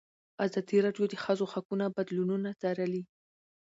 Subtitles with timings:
[0.45, 3.03] ازادي راډیو د د ښځو حقونه بدلونونه څارلي.